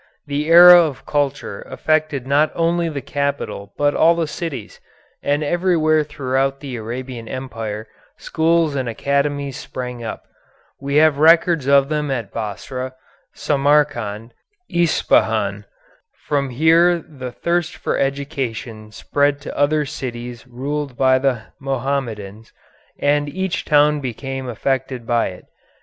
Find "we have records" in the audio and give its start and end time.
10.79-11.67